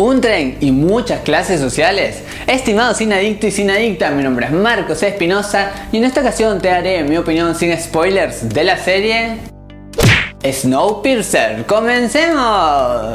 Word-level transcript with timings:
Un 0.00 0.20
tren 0.20 0.58
y 0.60 0.70
muchas 0.70 1.22
clases 1.22 1.60
sociales. 1.60 2.22
Estimado 2.46 2.94
sin 2.94 3.12
adicto 3.12 3.48
y 3.48 3.50
sin 3.50 3.68
adicta, 3.68 4.12
mi 4.12 4.22
nombre 4.22 4.46
es 4.46 4.52
Marcos 4.52 5.02
Espinosa 5.02 5.72
y 5.90 5.96
en 5.96 6.04
esta 6.04 6.20
ocasión 6.20 6.60
te 6.60 6.68
daré 6.68 7.02
mi 7.02 7.16
opinión 7.16 7.56
sin 7.56 7.76
spoilers 7.76 8.48
de 8.48 8.62
la 8.62 8.78
serie 8.78 9.38
Snowpiercer. 10.44 11.66
¡Comencemos! 11.66 13.08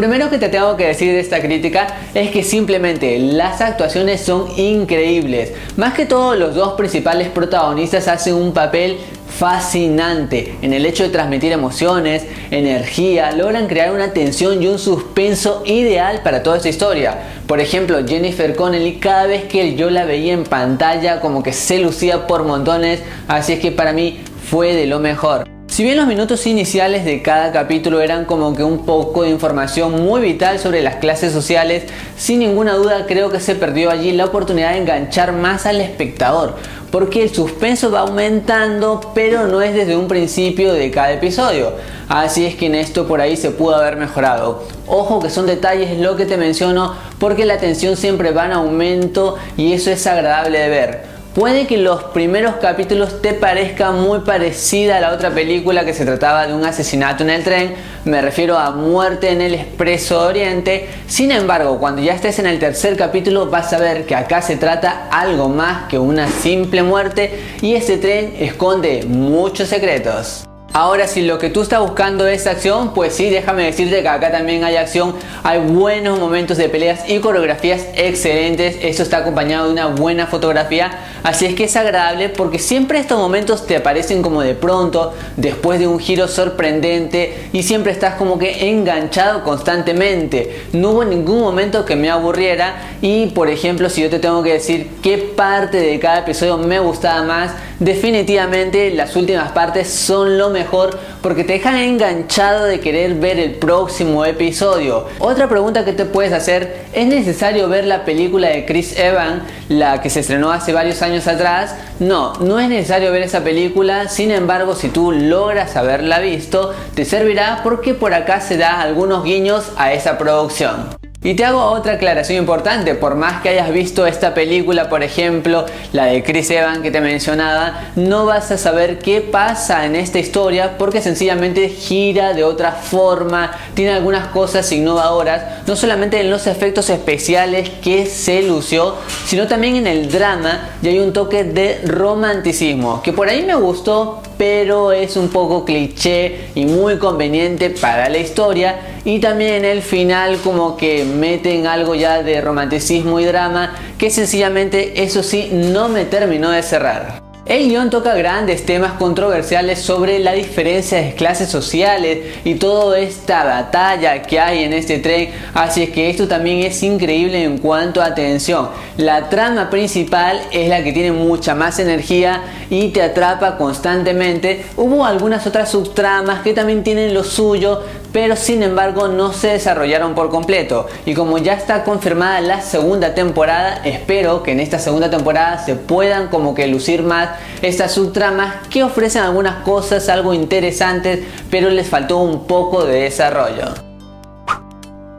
Primero 0.00 0.30
que 0.30 0.38
te 0.38 0.48
tengo 0.48 0.78
que 0.78 0.86
decir 0.86 1.12
de 1.12 1.20
esta 1.20 1.42
crítica 1.42 1.86
es 2.14 2.30
que 2.30 2.42
simplemente 2.42 3.18
las 3.18 3.60
actuaciones 3.60 4.22
son 4.22 4.46
increíbles. 4.58 5.52
Más 5.76 5.92
que 5.92 6.06
todo 6.06 6.34
los 6.36 6.54
dos 6.54 6.72
principales 6.72 7.28
protagonistas 7.28 8.08
hacen 8.08 8.32
un 8.32 8.54
papel 8.54 8.96
fascinante 9.28 10.54
en 10.62 10.72
el 10.72 10.86
hecho 10.86 11.02
de 11.02 11.10
transmitir 11.10 11.52
emociones, 11.52 12.24
energía, 12.50 13.32
logran 13.32 13.66
crear 13.66 13.92
una 13.92 14.14
tensión 14.14 14.62
y 14.62 14.68
un 14.68 14.78
suspenso 14.78 15.64
ideal 15.66 16.22
para 16.24 16.42
toda 16.42 16.56
esta 16.56 16.70
historia. 16.70 17.18
Por 17.46 17.60
ejemplo, 17.60 17.98
Jennifer 18.08 18.56
Connelly 18.56 18.94
cada 18.94 19.26
vez 19.26 19.44
que 19.44 19.74
yo 19.74 19.90
la 19.90 20.06
veía 20.06 20.32
en 20.32 20.44
pantalla 20.44 21.20
como 21.20 21.42
que 21.42 21.52
se 21.52 21.78
lucía 21.78 22.26
por 22.26 22.44
montones, 22.44 23.02
así 23.28 23.52
es 23.52 23.60
que 23.60 23.70
para 23.70 23.92
mí 23.92 24.20
fue 24.48 24.74
de 24.74 24.86
lo 24.86 24.98
mejor. 24.98 25.59
Si 25.80 25.84
bien 25.84 25.96
los 25.96 26.06
minutos 26.06 26.46
iniciales 26.46 27.06
de 27.06 27.22
cada 27.22 27.52
capítulo 27.52 28.02
eran 28.02 28.26
como 28.26 28.54
que 28.54 28.62
un 28.62 28.84
poco 28.84 29.22
de 29.22 29.30
información 29.30 30.04
muy 30.04 30.20
vital 30.20 30.58
sobre 30.58 30.82
las 30.82 30.96
clases 30.96 31.32
sociales, 31.32 31.84
sin 32.18 32.40
ninguna 32.40 32.74
duda 32.74 33.06
creo 33.06 33.30
que 33.30 33.40
se 33.40 33.54
perdió 33.54 33.90
allí 33.90 34.12
la 34.12 34.26
oportunidad 34.26 34.72
de 34.72 34.80
enganchar 34.80 35.32
más 35.32 35.64
al 35.64 35.80
espectador, 35.80 36.56
porque 36.90 37.22
el 37.22 37.34
suspenso 37.34 37.90
va 37.90 38.00
aumentando, 38.00 39.10
pero 39.14 39.46
no 39.46 39.62
es 39.62 39.72
desde 39.72 39.96
un 39.96 40.06
principio 40.06 40.74
de 40.74 40.90
cada 40.90 41.12
episodio. 41.12 41.72
Así 42.10 42.44
es 42.44 42.56
que 42.56 42.66
en 42.66 42.74
esto 42.74 43.08
por 43.08 43.22
ahí 43.22 43.38
se 43.38 43.50
pudo 43.50 43.76
haber 43.76 43.96
mejorado. 43.96 44.64
Ojo 44.86 45.20
que 45.20 45.30
son 45.30 45.46
detalles 45.46 45.98
lo 45.98 46.14
que 46.14 46.26
te 46.26 46.36
menciono, 46.36 46.94
porque 47.18 47.46
la 47.46 47.56
tensión 47.56 47.96
siempre 47.96 48.32
va 48.32 48.44
en 48.44 48.52
aumento 48.52 49.38
y 49.56 49.72
eso 49.72 49.90
es 49.90 50.06
agradable 50.06 50.58
de 50.58 50.68
ver. 50.68 51.09
Puede 51.34 51.68
que 51.68 51.76
los 51.76 52.02
primeros 52.02 52.56
capítulos 52.56 53.22
te 53.22 53.34
parezcan 53.34 54.00
muy 54.00 54.18
parecida 54.20 54.96
a 54.96 55.00
la 55.00 55.12
otra 55.12 55.30
película 55.30 55.84
que 55.84 55.94
se 55.94 56.04
trataba 56.04 56.48
de 56.48 56.54
un 56.54 56.64
asesinato 56.64 57.22
en 57.22 57.30
el 57.30 57.44
tren, 57.44 57.74
me 58.04 58.20
refiero 58.20 58.58
a 58.58 58.72
Muerte 58.72 59.30
en 59.30 59.40
el 59.40 59.54
Expreso 59.54 60.26
Oriente, 60.26 60.88
sin 61.06 61.30
embargo 61.30 61.78
cuando 61.78 62.02
ya 62.02 62.14
estés 62.14 62.40
en 62.40 62.46
el 62.46 62.58
tercer 62.58 62.96
capítulo 62.96 63.46
vas 63.46 63.72
a 63.72 63.78
ver 63.78 64.06
que 64.06 64.16
acá 64.16 64.42
se 64.42 64.56
trata 64.56 65.06
algo 65.12 65.48
más 65.48 65.88
que 65.88 66.00
una 66.00 66.28
simple 66.28 66.82
muerte 66.82 67.30
y 67.62 67.76
este 67.76 67.98
tren 67.98 68.34
esconde 68.40 69.04
muchos 69.06 69.68
secretos. 69.68 70.48
Ahora 70.72 71.08
si 71.08 71.22
lo 71.22 71.40
que 71.40 71.50
tú 71.50 71.62
estás 71.62 71.80
buscando 71.80 72.28
es 72.28 72.46
acción, 72.46 72.94
pues 72.94 73.12
sí, 73.12 73.28
déjame 73.28 73.64
decirte 73.64 74.02
que 74.02 74.08
acá 74.08 74.30
también 74.30 74.62
hay 74.62 74.76
acción, 74.76 75.16
hay 75.42 75.58
buenos 75.58 76.20
momentos 76.20 76.58
de 76.58 76.68
peleas 76.68 77.08
y 77.08 77.18
coreografías 77.18 77.88
excelentes, 77.96 78.76
esto 78.80 79.02
está 79.02 79.16
acompañado 79.16 79.66
de 79.66 79.72
una 79.72 79.88
buena 79.88 80.28
fotografía, 80.28 80.92
así 81.22 81.46
es 81.46 81.54
que 81.54 81.64
es 81.64 81.76
agradable 81.76 82.28
porque 82.28 82.58
siempre 82.58 82.98
estos 82.98 83.18
momentos 83.18 83.66
te 83.66 83.76
aparecen 83.76 84.22
como 84.22 84.42
de 84.42 84.54
pronto, 84.54 85.12
después 85.36 85.78
de 85.78 85.86
un 85.86 85.98
giro 85.98 86.28
sorprendente 86.28 87.48
y 87.52 87.62
siempre 87.62 87.92
estás 87.92 88.14
como 88.14 88.38
que 88.38 88.68
enganchado 88.68 89.44
constantemente, 89.44 90.64
no 90.72 90.90
hubo 90.90 91.04
ningún 91.04 91.40
momento 91.40 91.84
que 91.84 91.96
me 91.96 92.10
aburriera 92.10 92.96
y 93.00 93.26
por 93.26 93.48
ejemplo 93.48 93.88
si 93.88 94.02
yo 94.02 94.10
te 94.10 94.18
tengo 94.18 94.42
que 94.42 94.54
decir 94.54 94.90
qué 95.02 95.18
parte 95.18 95.78
de 95.78 95.98
cada 95.98 96.20
episodio 96.20 96.58
me 96.58 96.78
gustaba 96.78 97.22
más, 97.22 97.52
definitivamente 97.78 98.90
las 98.90 99.16
últimas 99.16 99.52
partes 99.52 99.88
son 99.88 100.38
lo 100.38 100.50
mejor 100.50 100.98
porque 101.22 101.44
te 101.44 101.54
dejan 101.54 101.76
enganchado 101.76 102.64
de 102.64 102.80
querer 102.80 103.14
ver 103.14 103.38
el 103.38 103.52
próximo 103.52 104.24
episodio. 104.24 105.06
Otra 105.18 105.48
pregunta 105.48 105.84
que 105.84 105.92
te 105.92 106.04
puedes 106.04 106.32
hacer, 106.32 106.84
¿es 106.92 107.06
necesario 107.06 107.68
ver 107.68 107.84
la 107.84 108.04
película 108.04 108.48
de 108.48 108.64
Chris 108.64 108.98
Evans, 108.98 109.42
la 109.68 110.00
que 110.00 110.10
se 110.10 110.20
estrenó 110.20 110.52
hace 110.52 110.72
varios 110.72 111.02
años 111.02 111.26
atrás? 111.26 111.74
No, 111.98 112.34
no 112.34 112.58
es 112.58 112.68
necesario 112.68 113.12
ver 113.12 113.22
esa 113.22 113.44
película, 113.44 114.08
sin 114.08 114.30
embargo 114.30 114.74
si 114.74 114.88
tú 114.88 115.12
logras 115.12 115.76
haberla 115.76 116.20
visto, 116.20 116.74
te 116.94 117.04
servirá 117.04 117.60
porque 117.62 117.94
por 117.94 118.14
acá 118.14 118.40
se 118.40 118.56
da 118.56 118.80
algunos 118.80 119.24
guiños 119.24 119.72
a 119.76 119.92
esa 119.92 120.18
producción. 120.18 120.99
Y 121.22 121.34
te 121.34 121.44
hago 121.44 121.62
otra 121.62 121.94
aclaración 121.94 122.38
importante, 122.38 122.94
por 122.94 123.14
más 123.14 123.42
que 123.42 123.50
hayas 123.50 123.70
visto 123.74 124.06
esta 124.06 124.32
película, 124.32 124.88
por 124.88 125.02
ejemplo, 125.02 125.66
la 125.92 126.06
de 126.06 126.22
Chris 126.22 126.50
Evans 126.50 126.78
que 126.78 126.90
te 126.90 127.02
mencionaba, 127.02 127.90
no 127.94 128.24
vas 128.24 128.50
a 128.50 128.56
saber 128.56 128.98
qué 129.00 129.20
pasa 129.20 129.84
en 129.84 129.96
esta 129.96 130.18
historia 130.18 130.78
porque 130.78 131.02
sencillamente 131.02 131.68
gira 131.68 132.32
de 132.32 132.42
otra 132.42 132.72
forma, 132.72 133.52
tiene 133.74 133.92
algunas 133.92 134.28
cosas 134.28 134.72
innovadoras, 134.72 135.66
no 135.66 135.76
solamente 135.76 136.18
en 136.18 136.30
los 136.30 136.46
efectos 136.46 136.88
especiales 136.88 137.68
que 137.68 138.06
se 138.06 138.40
lució, 138.40 138.94
sino 139.26 139.46
también 139.46 139.76
en 139.76 139.86
el 139.86 140.10
drama 140.10 140.70
y 140.80 140.88
hay 140.88 141.00
un 141.00 141.12
toque 141.12 141.44
de 141.44 141.82
romanticismo, 141.84 143.02
que 143.02 143.12
por 143.12 143.28
ahí 143.28 143.44
me 143.44 143.56
gustó, 143.56 144.22
pero 144.40 144.90
es 144.90 145.18
un 145.18 145.28
poco 145.28 145.66
cliché 145.66 146.46
y 146.54 146.64
muy 146.64 146.96
conveniente 146.96 147.68
para 147.68 148.08
la 148.08 148.16
historia 148.16 149.00
y 149.04 149.18
también 149.18 149.66
el 149.66 149.82
final 149.82 150.38
como 150.42 150.78
que 150.78 151.04
meten 151.04 151.66
algo 151.66 151.94
ya 151.94 152.22
de 152.22 152.40
romanticismo 152.40 153.20
y 153.20 153.26
drama 153.26 153.74
que 153.98 154.08
sencillamente 154.08 155.02
eso 155.02 155.22
sí 155.22 155.50
no 155.52 155.90
me 155.90 156.06
terminó 156.06 156.48
de 156.52 156.62
cerrar. 156.62 157.29
El 157.46 157.68
guion 157.68 157.88
toca 157.88 158.14
grandes 158.14 158.66
temas 158.66 158.92
controversiales 158.92 159.80
sobre 159.80 160.18
la 160.18 160.32
diferencia 160.32 160.98
de 160.98 161.14
clases 161.14 161.48
sociales 161.48 162.18
y 162.44 162.54
toda 162.56 162.98
esta 162.98 163.44
batalla 163.44 164.22
que 164.22 164.38
hay 164.38 164.62
en 164.62 164.74
este 164.74 164.98
tren, 164.98 165.30
así 165.54 165.82
es 165.82 165.90
que 165.90 166.10
esto 166.10 166.28
también 166.28 166.58
es 166.58 166.82
increíble 166.82 167.42
en 167.42 167.58
cuanto 167.58 168.02
a 168.02 168.06
atención. 168.06 168.68
La 168.98 169.30
trama 169.30 169.70
principal 169.70 170.38
es 170.52 170.68
la 170.68 170.84
que 170.84 170.92
tiene 170.92 171.12
mucha 171.12 171.54
más 171.54 171.78
energía 171.78 172.42
y 172.68 172.88
te 172.90 173.02
atrapa 173.02 173.56
constantemente. 173.56 174.66
Hubo 174.76 175.04
algunas 175.04 175.46
otras 175.46 175.70
subtramas 175.70 176.42
que 176.42 176.52
también 176.52 176.84
tienen 176.84 177.14
lo 177.14 177.24
suyo, 177.24 177.82
pero 178.12 178.36
sin 178.36 178.62
embargo 178.62 179.08
no 179.08 179.32
se 179.32 179.48
desarrollaron 179.48 180.14
por 180.14 180.30
completo. 180.30 180.86
Y 181.06 181.14
como 181.14 181.38
ya 181.38 181.54
está 181.54 181.84
confirmada 181.84 182.40
la 182.40 182.60
segunda 182.60 183.14
temporada, 183.14 183.82
espero 183.84 184.42
que 184.42 184.52
en 184.52 184.60
esta 184.60 184.78
segunda 184.78 185.10
temporada 185.10 185.64
se 185.64 185.74
puedan 185.74 186.28
como 186.28 186.54
que 186.54 186.66
lucir 186.66 187.02
más 187.02 187.30
estas 187.62 187.92
subtramas 187.92 188.68
que 188.68 188.82
ofrecen 188.82 189.22
algunas 189.22 189.62
cosas 189.64 190.08
algo 190.08 190.34
interesantes, 190.34 191.20
pero 191.50 191.70
les 191.70 191.88
faltó 191.88 192.18
un 192.18 192.46
poco 192.46 192.84
de 192.84 193.02
desarrollo. 193.02 193.90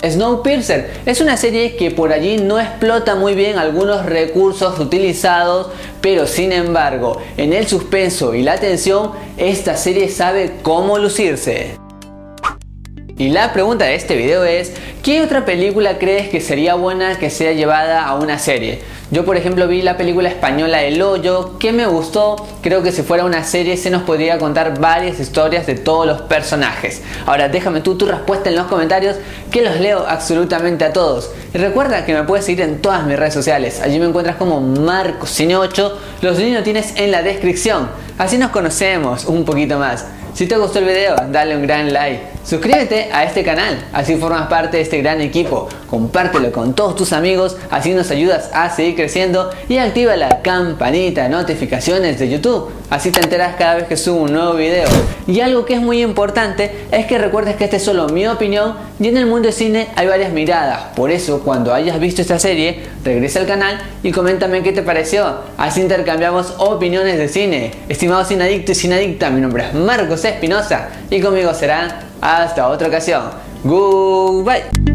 Snowpiercer 0.03 0.89
es 1.05 1.21
una 1.21 1.37
serie 1.37 1.75
que 1.75 1.91
por 1.91 2.11
allí 2.11 2.37
no 2.37 2.59
explota 2.59 3.13
muy 3.13 3.35
bien 3.35 3.59
algunos 3.59 4.03
recursos 4.07 4.79
utilizados, 4.79 5.67
pero 6.01 6.25
sin 6.25 6.51
embargo, 6.51 7.21
en 7.37 7.53
el 7.53 7.67
suspenso 7.67 8.33
y 8.33 8.41
la 8.41 8.57
tensión, 8.57 9.11
esta 9.37 9.77
serie 9.77 10.09
sabe 10.09 10.53
cómo 10.63 10.97
lucirse. 10.97 11.77
Y 13.21 13.29
la 13.29 13.53
pregunta 13.53 13.85
de 13.85 13.93
este 13.93 14.15
video 14.15 14.45
es, 14.45 14.73
¿qué 15.03 15.21
otra 15.21 15.45
película 15.45 15.99
crees 15.99 16.29
que 16.29 16.41
sería 16.41 16.73
buena 16.73 17.19
que 17.19 17.29
sea 17.29 17.51
llevada 17.51 18.03
a 18.03 18.15
una 18.15 18.39
serie? 18.39 18.79
Yo 19.11 19.25
por 19.25 19.35
ejemplo 19.35 19.67
vi 19.67 19.81
la 19.81 19.97
película 19.97 20.29
española 20.29 20.83
El 20.83 21.01
Hoyo, 21.01 21.59
que 21.59 21.73
me 21.73 21.85
gustó, 21.85 22.37
creo 22.61 22.81
que 22.81 22.93
si 22.93 23.01
fuera 23.01 23.25
una 23.25 23.43
serie 23.43 23.75
se 23.75 23.89
nos 23.89 24.03
podría 24.03 24.37
contar 24.37 24.79
varias 24.79 25.19
historias 25.19 25.67
de 25.67 25.75
todos 25.75 26.07
los 26.07 26.21
personajes. 26.21 27.01
Ahora 27.25 27.49
déjame 27.49 27.81
tú 27.81 27.97
tu 27.97 28.05
respuesta 28.05 28.49
en 28.49 28.55
los 28.55 28.67
comentarios, 28.67 29.17
que 29.51 29.63
los 29.63 29.81
leo 29.81 30.05
absolutamente 30.07 30.85
a 30.85 30.93
todos. 30.93 31.29
Y 31.53 31.57
recuerda 31.57 32.05
que 32.05 32.13
me 32.13 32.23
puedes 32.23 32.45
seguir 32.45 32.61
en 32.61 32.81
todas 32.81 33.05
mis 33.05 33.19
redes 33.19 33.33
sociales, 33.33 33.81
allí 33.81 33.99
me 33.99 34.05
encuentras 34.05 34.37
como 34.37 34.61
MarcosCine8, 34.61 35.91
los 36.21 36.37
links 36.37 36.55
los 36.55 36.63
tienes 36.63 36.93
en 36.95 37.11
la 37.11 37.21
descripción, 37.21 37.89
así 38.17 38.37
nos 38.37 38.51
conocemos 38.51 39.25
un 39.25 39.43
poquito 39.43 39.77
más. 39.77 40.05
Si 40.33 40.47
te 40.47 40.55
gustó 40.55 40.79
el 40.79 40.85
video, 40.85 41.15
dale 41.29 41.57
un 41.57 41.63
gran 41.63 41.91
like. 41.91 42.23
Suscríbete 42.45 43.09
a 43.11 43.25
este 43.25 43.43
canal, 43.43 43.77
así 43.91 44.15
formas 44.15 44.47
parte 44.47 44.77
de 44.77 44.83
este 44.83 45.01
gran 45.01 45.19
equipo. 45.19 45.67
Compártelo 45.91 46.53
con 46.53 46.73
todos 46.73 46.95
tus 46.95 47.11
amigos, 47.11 47.57
así 47.69 47.93
nos 47.93 48.11
ayudas 48.11 48.49
a 48.53 48.69
seguir 48.73 48.95
creciendo 48.95 49.49
y 49.67 49.75
activa 49.75 50.15
la 50.15 50.41
campanita 50.41 51.23
de 51.23 51.29
notificaciones 51.29 52.17
de 52.17 52.29
YouTube, 52.29 52.69
así 52.89 53.11
te 53.11 53.19
enteras 53.19 53.57
cada 53.57 53.75
vez 53.75 53.87
que 53.89 53.97
subo 53.97 54.21
un 54.21 54.31
nuevo 54.31 54.53
video. 54.53 54.87
Y 55.27 55.41
algo 55.41 55.65
que 55.65 55.73
es 55.73 55.81
muy 55.81 56.01
importante 56.01 56.71
es 56.93 57.07
que 57.07 57.17
recuerdes 57.17 57.57
que 57.57 57.65
esta 57.65 57.75
es 57.75 57.83
solo 57.83 58.07
mi 58.07 58.25
opinión 58.25 58.75
y 59.01 59.09
en 59.09 59.17
el 59.17 59.25
mundo 59.25 59.47
de 59.47 59.51
cine 59.51 59.89
hay 59.97 60.07
varias 60.07 60.31
miradas. 60.31 60.79
Por 60.95 61.11
eso, 61.11 61.41
cuando 61.41 61.73
hayas 61.73 61.99
visto 61.99 62.21
esta 62.21 62.39
serie, 62.39 62.83
regresa 63.03 63.39
al 63.39 63.45
canal 63.45 63.77
y 64.01 64.13
coméntame 64.13 64.63
qué 64.63 64.71
te 64.71 64.83
pareció. 64.83 65.39
Así 65.57 65.81
intercambiamos 65.81 66.53
opiniones 66.59 67.17
de 67.17 67.27
cine. 67.27 67.71
Estimado 67.89 68.21
adicto 68.21 68.71
y 68.71 68.93
adicta, 68.93 69.29
mi 69.29 69.41
nombre 69.41 69.65
es 69.65 69.73
Marcos 69.73 70.23
Espinosa 70.23 70.87
y 71.09 71.19
conmigo 71.19 71.53
será 71.53 71.99
hasta 72.21 72.69
otra 72.69 72.87
ocasión. 72.87 73.23
Goodbye. 73.65 74.90